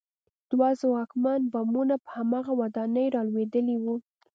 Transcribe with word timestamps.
دوه 0.51 0.69
ځواکمن 0.81 1.41
بمونه 1.53 1.95
په 2.03 2.09
هماغه 2.17 2.53
ودانۍ 2.61 3.07
رالوېدلي 3.15 3.75
وو 3.79 3.95